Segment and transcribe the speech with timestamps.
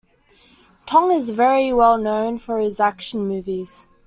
[0.87, 3.85] Tong is very well known for his action movies.